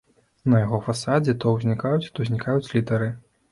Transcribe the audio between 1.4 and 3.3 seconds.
то ўзнікаюць, то знікаюць літары.